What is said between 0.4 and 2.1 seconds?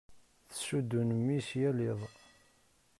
Tessudun mmi-s yal iḍ.